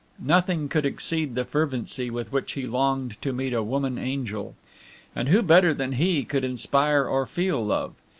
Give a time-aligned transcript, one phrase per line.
[0.17, 4.55] Nothing could exceed the fervency with which he longed to meet a woman angel.
[5.15, 7.93] And who better than he could inspire or feel love?